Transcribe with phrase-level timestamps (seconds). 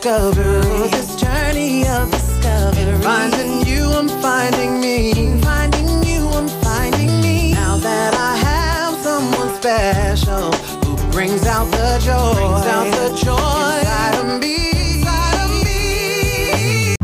[0.00, 0.88] discovery.
[0.90, 3.02] This journey of discovery.
[3.02, 5.12] Finding you, I'm finding me.
[5.42, 7.52] Finding you, I'm finding me.
[7.52, 10.52] Now that I have someone special
[10.84, 14.56] who brings out the joy, brings out the joy inside of me.
[14.94, 16.94] Inside of me.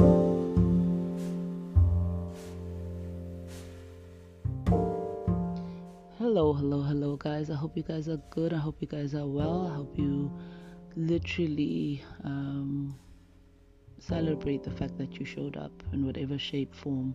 [6.18, 7.50] Hello, hello, hello, guys.
[7.50, 8.54] I hope you guys are good.
[8.54, 9.66] I hope you guys are well.
[9.70, 10.30] I hope you
[10.96, 12.98] literally um,
[13.98, 17.14] celebrate the fact that you showed up in whatever shape, form,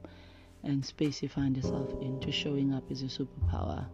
[0.64, 2.20] and space you find yourself in.
[2.22, 3.86] Just showing up is your superpower.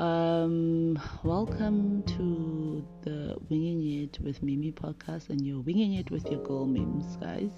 [0.00, 6.42] Um, welcome to the Winging It with Mimi podcast, and you're winging it with your
[6.42, 7.50] girl Mims, guys.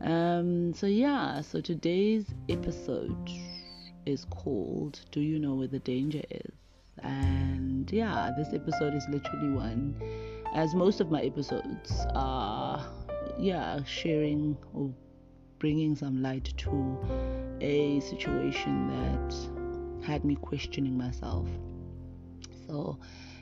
[0.00, 3.30] Um, so yeah, so today's episode
[4.06, 6.65] is called Do You Know Where the Danger Is?
[7.02, 9.94] And yeah, this episode is literally one,
[10.54, 12.84] as most of my episodes are,
[13.38, 14.92] yeah, sharing or
[15.58, 16.98] bringing some light to
[17.60, 21.48] a situation that had me questioning myself.
[22.66, 22.98] So,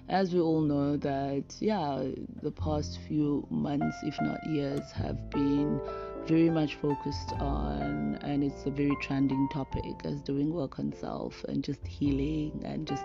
[0.08, 2.04] as we all know, that yeah,
[2.42, 5.80] the past few months, if not years, have been
[6.26, 11.44] very much focused on, and it's a very trending topic, as doing work on self
[11.44, 13.04] and just healing and just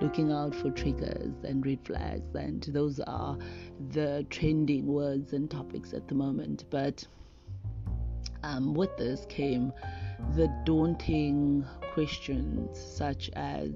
[0.00, 2.34] looking out for triggers and red flags.
[2.34, 3.38] And those are
[3.90, 6.64] the trending words and topics at the moment.
[6.70, 7.06] But
[8.42, 9.72] um, with this came
[10.36, 13.70] the daunting questions, such as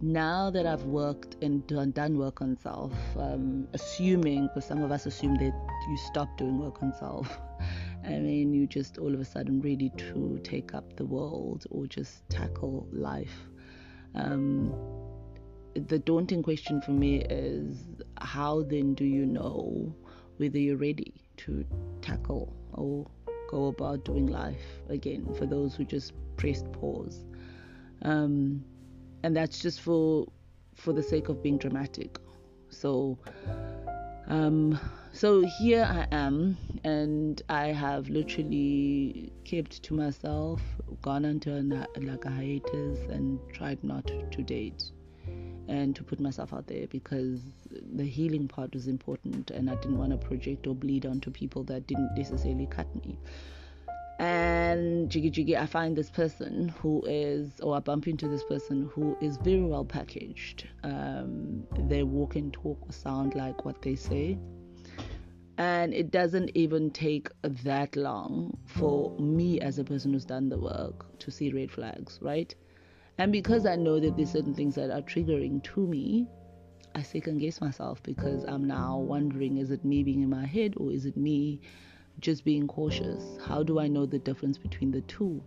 [0.00, 4.92] now that I've worked and done, done work on self, um, assuming, because some of
[4.92, 5.54] us assume that
[5.88, 7.38] you stop doing work on self,
[8.04, 11.86] I mean, you just all of a sudden ready to take up the world or
[11.86, 13.48] just tackle life.
[14.14, 14.72] Um,
[15.88, 17.76] the daunting question for me is
[18.18, 19.94] how then do you know
[20.38, 21.64] whether you're ready to
[22.02, 23.06] tackle or
[23.48, 27.24] go about doing life again for those who just pressed pause?
[28.02, 28.64] Um,
[29.22, 30.26] and that's just for
[30.74, 32.18] for the sake of being dramatic.
[32.68, 33.18] So,
[34.26, 34.78] um,
[35.12, 40.60] so here I am, and I have literally kept to myself,
[41.00, 41.62] gone into a,
[42.00, 44.90] like a hiatus, and tried not to date
[45.68, 47.40] and to put myself out there because
[47.94, 51.64] the healing part was important, and I didn't want to project or bleed onto people
[51.64, 53.18] that didn't necessarily cut me.
[54.18, 58.90] And jiggy jiggy, I find this person who is, or I bump into this person
[58.94, 60.66] who is very well packaged.
[60.82, 64.38] Um, they walk and talk sound like what they say.
[65.58, 70.58] And it doesn't even take that long for me as a person who's done the
[70.58, 72.54] work to see red flags, right?
[73.18, 76.28] And because I know that there's certain things that are triggering to me,
[76.94, 80.74] I second guess myself because I'm now wondering is it me being in my head
[80.76, 81.60] or is it me
[82.20, 83.22] just being cautious.
[83.46, 85.42] How do I know the difference between the two?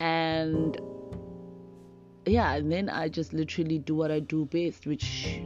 [0.00, 0.80] And
[2.26, 5.40] yeah, and then I just literally do what I do best, which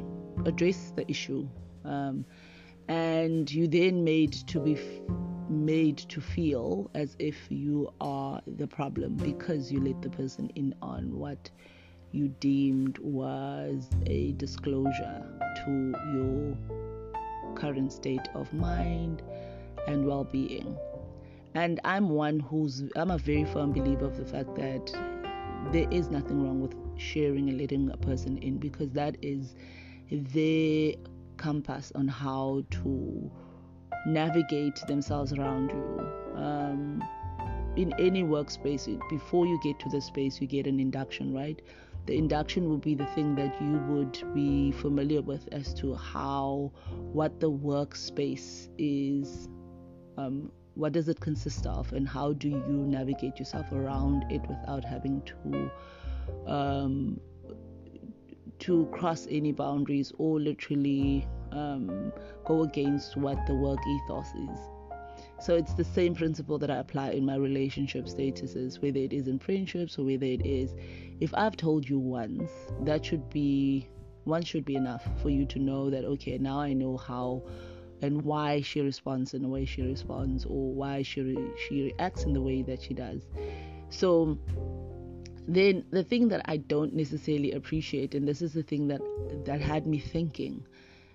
[0.45, 1.49] address the issue.
[1.85, 2.25] Um,
[2.89, 5.17] and you then made to be f-
[5.49, 10.75] made to feel as if you are the problem because you let the person in
[10.83, 11.51] on what
[12.13, 15.25] you deemed was a disclosure
[15.65, 16.57] to your
[17.55, 19.23] current state of mind
[19.87, 20.77] and well being.
[21.55, 24.93] And I'm one who's, I'm a very firm believer of the fact that
[25.73, 29.55] there is nothing wrong with sharing and letting a person in because that is
[30.11, 30.95] their
[31.37, 33.31] compass on how to
[34.07, 36.41] navigate themselves around you.
[36.41, 37.03] Um,
[37.77, 41.61] in any workspace, before you get to the space, you get an induction, right?
[42.07, 46.73] the induction will be the thing that you would be familiar with as to how
[46.93, 49.49] what the workspace is
[50.17, 54.85] um, what does it consist of and how do you navigate yourself around it without
[54.85, 55.71] having to
[56.47, 57.21] um,
[58.59, 62.13] to cross any boundaries or literally um,
[62.45, 64.59] go against what the work ethos is
[65.39, 69.29] so it's the same principle that I apply in my relationship statuses, whether it is
[69.29, 70.75] in friendships or whether it is.
[71.21, 72.51] If I've told you once,
[72.83, 73.89] that should be
[74.25, 77.43] one should be enough for you to know that okay, now I know how
[78.03, 82.25] and why she responds in the way she responds or why she re- she reacts
[82.25, 83.29] in the way that she does.
[83.91, 84.39] So
[85.47, 89.03] then the thing that I don't necessarily appreciate, and this is the thing that
[89.45, 90.67] that had me thinking,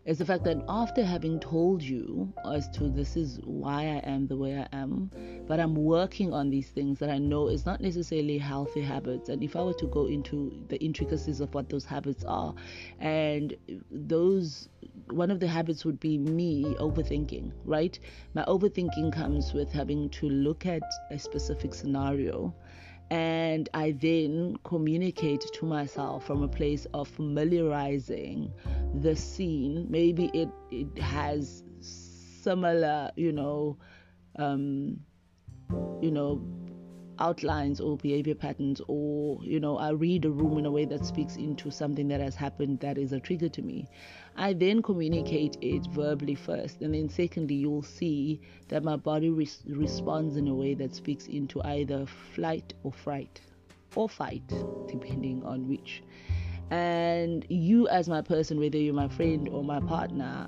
[0.03, 4.25] is the fact that after having told you as to this is why I am
[4.25, 5.11] the way I am,
[5.47, 9.29] but I'm working on these things that I know is not necessarily healthy habits.
[9.29, 12.55] And if I were to go into the intricacies of what those habits are,
[12.99, 13.55] and
[13.91, 14.69] those
[15.11, 17.99] one of the habits would be me overthinking, right?
[18.33, 20.81] My overthinking comes with having to look at
[21.11, 22.55] a specific scenario
[23.11, 28.53] and I then communicate to myself from a place of familiarizing
[29.01, 29.85] the scene.
[29.89, 33.77] Maybe it, it has similar, you know,
[34.37, 34.97] um,
[36.01, 36.41] you know,
[37.21, 41.05] outlines or behavior patterns or you know i read a room in a way that
[41.05, 43.87] speaks into something that has happened that is a trigger to me.
[44.35, 49.63] I then communicate it verbally first and then secondly you'll see that my body res-
[49.67, 53.41] responds in a way that speaks into either flight or fright
[53.95, 54.47] or fight
[54.87, 56.01] depending on which.
[56.71, 60.47] And you as my person whether you're my friend or my partner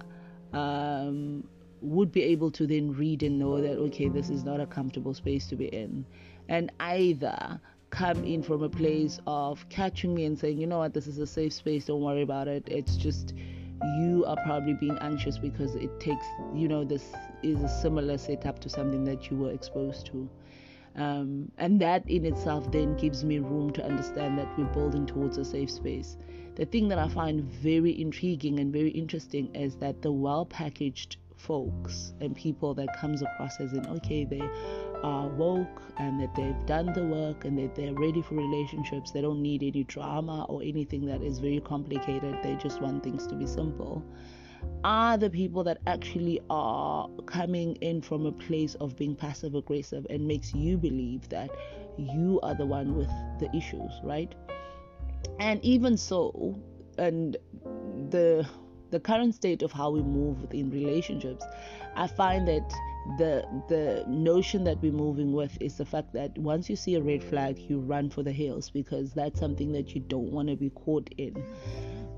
[0.54, 1.44] um,
[1.84, 5.14] would be able to then read and know that okay this is not a comfortable
[5.14, 6.06] space to be in
[6.50, 7.60] and either
[7.94, 11.20] come in from a place of catching me and saying, you know what, this is
[11.20, 12.64] a safe space, don't worry about it.
[12.68, 13.36] It's just
[14.00, 16.26] you are probably being anxious because it takes,
[16.56, 17.12] you know, this
[17.44, 20.28] is a similar setup to something that you were exposed to.
[20.96, 25.38] Um, and that in itself then gives me room to understand that we're building towards
[25.38, 26.18] a safe space.
[26.56, 31.18] The thing that I find very intriguing and very interesting is that the well packaged
[31.44, 34.42] folks and people that comes across as in okay they
[35.04, 39.12] are woke and that they've done the work and that they're ready for relationships.
[39.12, 42.38] They don't need any drama or anything that is very complicated.
[42.42, 44.04] They just want things to be simple.
[44.86, 50.08] Are the people that actually are coming in from a place of being passive aggressive
[50.10, 51.52] and makes you believe that
[51.98, 53.10] you are the one with
[53.40, 54.34] the issues, right?
[55.40, 56.58] And even so,
[56.98, 57.36] and
[58.10, 58.48] the
[58.94, 61.44] the current state of how we move in relationships,
[61.96, 62.72] I find that
[63.18, 67.02] the the notion that we're moving with is the fact that once you see a
[67.02, 70.56] red flag you run for the hills because that's something that you don't want to
[70.56, 71.44] be caught in.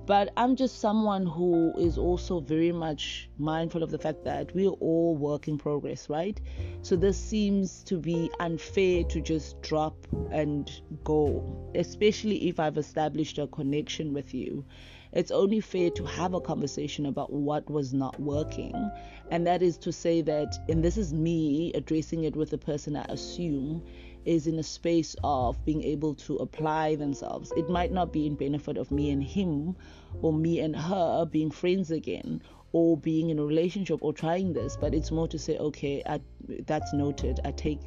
[0.06, 4.78] But i'm just someone who is also very much mindful of the fact that we're
[4.90, 6.40] all work in progress right?
[6.82, 9.96] So this seems to be unfair to just drop
[10.32, 10.70] and
[11.06, 14.66] go especially if i've established a connection with you
[15.16, 18.92] it's only fair to have a conversation about what was not working.
[19.32, 22.98] And that is to say that, and this is me addressing it with the person
[22.98, 23.82] I assume
[24.26, 27.54] is in a space of being able to apply themselves.
[27.56, 29.76] It might not be in benefit of me and him
[30.22, 32.42] or me and her being friends again
[32.74, 36.20] or being in a relationship or trying this, but it's more to say, okay, I,
[36.68, 37.40] that's noted.
[37.46, 37.80] I take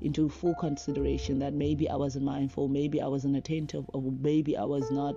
[0.00, 4.62] into full consideration that maybe I wasn't mindful, maybe I wasn't attentive, or maybe I
[4.62, 5.16] was not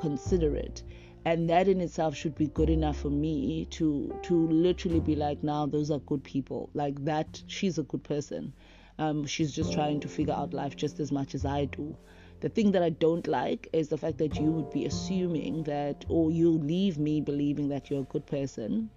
[0.00, 0.82] considerate
[1.24, 5.42] and that in itself should be good enough for me to to literally be like
[5.42, 6.68] now those are good people.
[6.74, 8.52] Like that she's a good person.
[8.98, 11.96] Um, she's just trying to figure out life just as much as i do.
[12.40, 16.04] The thing that i don't like is the fact that you would be assuming that
[16.08, 18.90] or you leave me believing that you're a good person.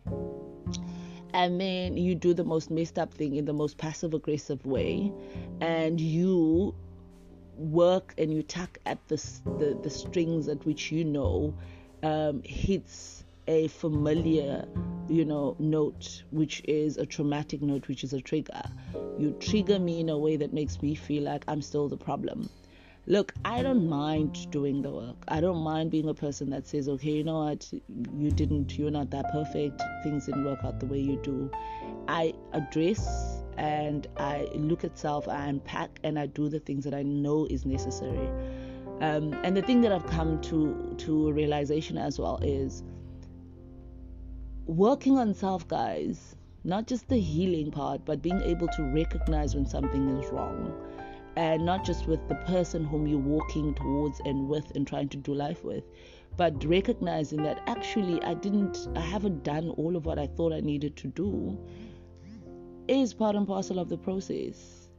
[1.33, 5.11] And then you do the most messed up thing in the most passive aggressive way.
[5.61, 6.73] And you
[7.57, 9.15] work and you tuck at the,
[9.57, 11.53] the, the strings at which you know
[12.03, 14.67] um, hits a familiar,
[15.07, 18.61] you know, note, which is a traumatic note, which is a trigger.
[19.17, 22.49] You trigger me in a way that makes me feel like I'm still the problem.
[23.09, 25.15] Look, I don't mind doing the work.
[25.29, 28.91] I don't mind being a person that says, okay, you know what, you didn't, you're
[28.91, 29.81] not that perfect.
[30.03, 31.49] Things didn't work out the way you do.
[32.09, 36.93] I address and I look at self, I unpack, and I do the things that
[36.93, 38.29] I know is necessary.
[38.99, 42.83] Um, and the thing that I've come to to realization as well is
[44.65, 46.35] working on self, guys.
[46.63, 50.73] Not just the healing part, but being able to recognize when something is wrong,
[51.37, 55.17] and not just with the person whom you're walking towards and with and trying to
[55.17, 55.83] do life with,
[56.35, 60.59] but recognizing that actually I didn't, I haven't done all of what I thought I
[60.59, 61.57] needed to do,
[62.87, 64.89] is part and parcel of the process.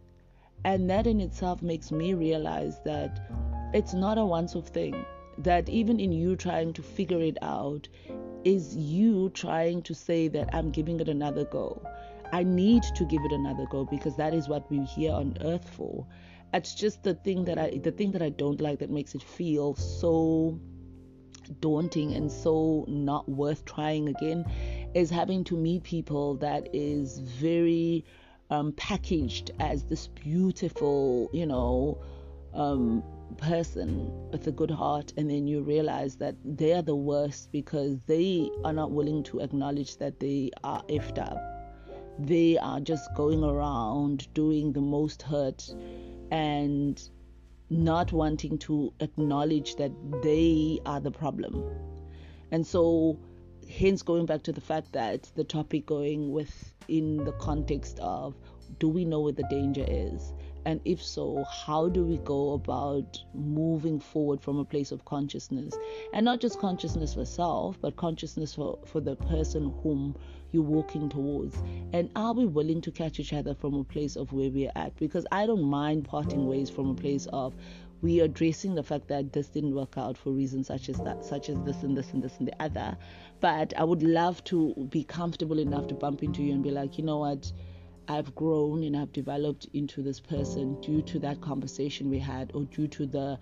[0.64, 3.30] And that in itself makes me realize that
[3.72, 5.04] it's not a once off thing.
[5.38, 7.88] That even in you trying to figure it out,
[8.44, 11.82] is you trying to say that I'm giving it another go.
[12.32, 15.68] I need to give it another go because that is what we're here on earth
[15.68, 16.06] for.
[16.52, 19.22] It's just the thing that I the thing that I don't like that makes it
[19.22, 20.58] feel so
[21.60, 24.44] daunting and so not worth trying again
[24.94, 28.04] is having to meet people that is very
[28.50, 32.02] um, packaged as this beautiful, you know,
[32.54, 33.02] um,
[33.36, 37.98] person with a good heart and then you realize that they are the worst because
[38.06, 41.38] they are not willing to acknowledge that they are effed up.
[42.18, 45.68] They are just going around doing the most hurt
[46.30, 47.00] and
[47.70, 49.92] not wanting to acknowledge that
[50.22, 51.64] they are the problem.
[52.50, 53.18] And so
[53.70, 58.34] hence going back to the fact that the topic going within the context of
[58.78, 60.32] do we know where the danger is
[60.68, 65.74] and if so how do we go about moving forward from a place of consciousness?
[66.12, 70.14] And not just consciousness for self but consciousness for, for the person whom
[70.52, 71.56] you're walking towards.
[71.94, 74.94] And are we willing to catch each other from a place of where we're at?
[74.98, 77.54] Because i don't mind parting ways from a place of
[78.02, 81.24] we are addressing the fact that this didn't work out for reasons such as that,
[81.24, 82.96] such as this and this and this and the other.
[83.40, 86.98] But I would love to be comfortable enough to bump into you and be like,
[86.98, 87.50] you know what,
[88.08, 92.64] I've grown and I've developed into this person due to that conversation we had, or
[92.64, 93.38] due to the,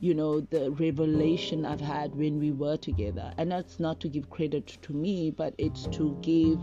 [0.00, 3.32] you know, the revelation I've had when we were together.
[3.36, 6.58] And that's not to give credit to me, but it's to give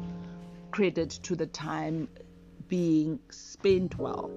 [0.72, 2.10] credit to the time
[2.68, 4.32] being spent well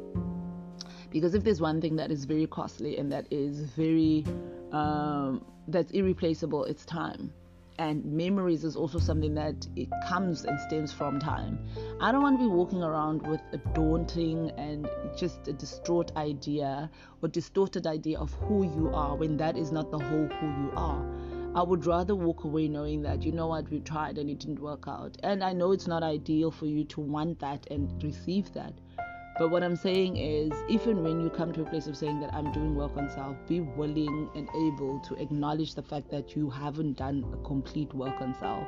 [1.10, 4.24] because if there's one thing that is very costly and that is very
[4.72, 7.32] um, that's irreplaceable it's time
[7.78, 11.58] and memories is also something that it comes and stems from time
[12.00, 16.90] i don't want to be walking around with a daunting and just a distraught idea
[17.22, 20.72] or distorted idea of who you are when that is not the whole who you
[20.76, 21.04] are
[21.56, 24.58] I would rather walk away knowing that you know what we tried and it didn't
[24.58, 25.16] work out.
[25.22, 28.74] And I know it's not ideal for you to want that and receive that.
[29.38, 32.32] But what I'm saying is, even when you come to a place of saying that
[32.32, 36.48] I'm doing work on self, be willing and able to acknowledge the fact that you
[36.48, 38.66] haven't done a complete work on self.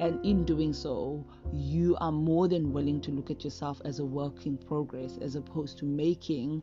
[0.00, 4.04] And in doing so, you are more than willing to look at yourself as a
[4.04, 6.62] work in progress as opposed to making,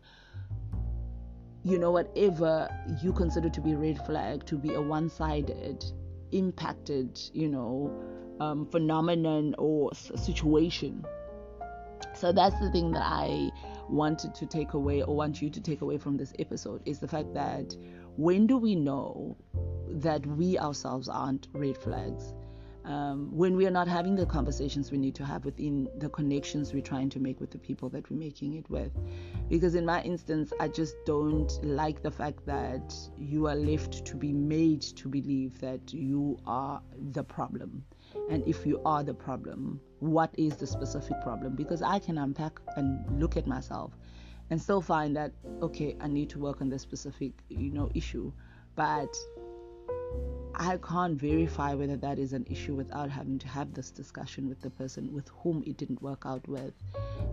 [1.63, 2.67] you know, whatever
[3.03, 5.85] you consider to be red flag to be a one sided,
[6.31, 7.93] impacted, you know,
[8.39, 11.05] um, phenomenon or situation
[12.13, 13.51] so that's the thing that I
[13.89, 17.07] wanted to take away or want you to take away from this episode is the
[17.07, 17.75] fact that
[18.17, 19.37] when do we know
[19.89, 22.33] that we ourselves aren't red flags?
[22.85, 26.71] Um, when we are not having the conversations we need to have within the connections
[26.71, 28.91] we're trying to make with the people that we're making it with.
[29.49, 34.15] Because in my instance, I just don't like the fact that you are left to
[34.15, 36.79] be made to believe that you are
[37.11, 37.83] the problem.
[38.29, 41.55] And if you are the problem, what is the specific problem?
[41.55, 43.97] Because I can unpack and look at myself
[44.51, 45.31] and still find that
[45.63, 48.31] okay, I need to work on this specific, you know, issue.
[48.75, 49.15] But
[50.57, 54.61] I can't verify whether that is an issue without having to have this discussion with
[54.61, 56.73] the person with whom it didn't work out with.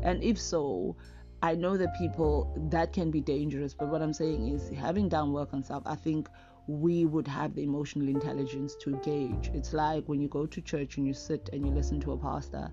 [0.02, 0.96] And if so,
[1.42, 5.32] I know that people that can be dangerous, but what I'm saying is having done
[5.32, 6.28] work on self, I think
[6.66, 9.50] we would have the emotional intelligence to gauge.
[9.54, 12.16] It's like when you go to church and you sit and you listen to a
[12.16, 12.70] pastor.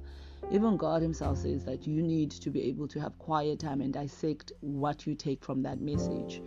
[0.51, 3.93] Even God Himself says that you need to be able to have quiet time and
[3.93, 6.41] dissect what you take from that message.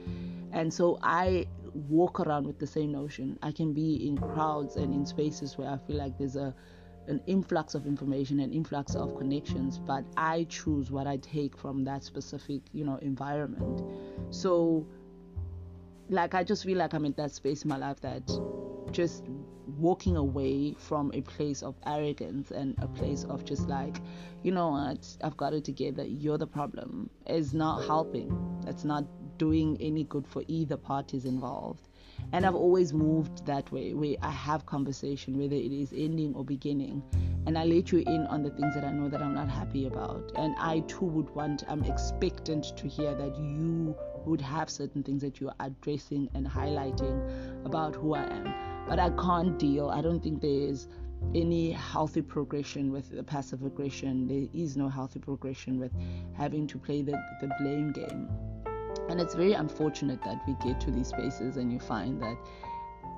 [0.52, 3.38] And so I walk around with the same notion.
[3.42, 6.54] I can be in crowds and in spaces where I feel like there's a
[7.08, 11.82] an influx of information, an influx of connections, but I choose what I take from
[11.82, 13.82] that specific, you know, environment.
[14.30, 14.86] So
[16.08, 18.30] like I just feel like I'm in that space in my life that
[18.92, 19.24] just
[19.78, 23.96] walking away from a place of arrogance and a place of just like,
[24.42, 28.36] you know what, I've got it together, you're the problem, is not helping.
[28.66, 29.04] It's not
[29.42, 31.88] doing any good for either parties involved.
[32.32, 36.44] And I've always moved that way, where I have conversation, whether it is ending or
[36.44, 37.02] beginning,
[37.46, 39.86] and I let you in on the things that I know that I'm not happy
[39.86, 40.30] about.
[40.36, 45.22] And I too would want, I'm expectant to hear that you would have certain things
[45.22, 47.16] that you're addressing and highlighting
[47.66, 48.54] about who I am.
[48.88, 49.90] But I can't deal.
[49.90, 50.86] I don't think there's
[51.34, 54.28] any healthy progression with the passive aggression.
[54.28, 55.92] There is no healthy progression with
[56.34, 58.28] having to play the, the blame game.
[59.12, 62.38] And it's very unfortunate that we get to these spaces and you find that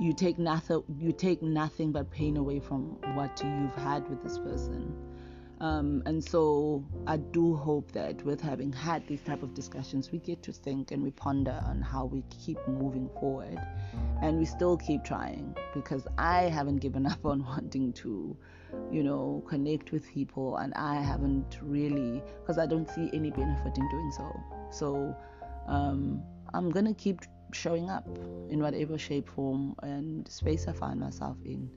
[0.00, 4.36] you take nothing you take nothing but pain away from what you've had with this
[4.40, 4.92] person.
[5.60, 10.18] Um, and so I do hope that with having had these type of discussions, we
[10.18, 13.60] get to think and we ponder on how we keep moving forward,
[14.20, 18.36] and we still keep trying because I haven't given up on wanting to,
[18.90, 23.78] you know, connect with people, and I haven't really because I don't see any benefit
[23.78, 24.40] in doing so.
[24.70, 25.16] So
[25.66, 27.20] um, I'm gonna keep
[27.52, 28.06] showing up
[28.50, 31.70] in whatever shape, form, and space I find myself in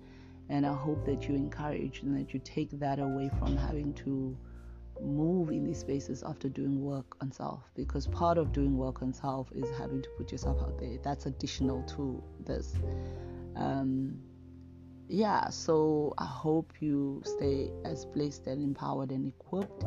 [0.49, 4.37] and I hope that you encourage and that you take that away from having to
[5.01, 9.13] move in these spaces after doing work on self because part of doing work on
[9.13, 10.97] self is having to put yourself out there.
[11.03, 12.73] That's additional to this.
[13.55, 14.17] Um,
[15.09, 19.85] yeah, so I hope you stay as blessed and empowered and equipped.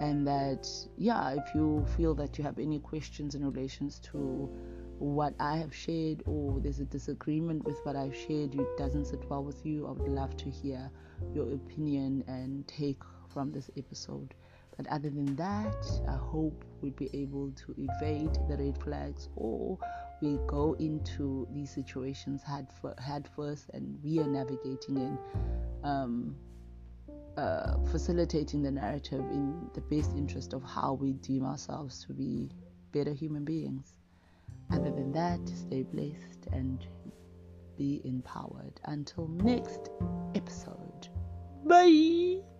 [0.00, 4.50] And that, yeah, if you feel that you have any questions in relations to
[4.98, 9.28] what I have shared or there's a disagreement with what I've shared, it doesn't sit
[9.28, 10.90] well with you, I would love to hear
[11.34, 13.00] your opinion and take
[13.32, 14.34] from this episode.
[14.76, 19.78] But other than that, I hope we'll be able to evade the red flags or
[20.20, 22.66] we go into these situations head,
[22.98, 25.18] head first and we are navigating in
[25.84, 26.36] um,
[27.36, 32.50] uh, facilitating the narrative in the best interest of how we deem ourselves to be
[32.92, 33.94] better human beings.
[34.70, 36.84] Other than that, stay blessed and
[37.76, 38.80] be empowered.
[38.84, 39.90] Until next
[40.34, 41.08] episode.
[41.64, 42.55] Bye.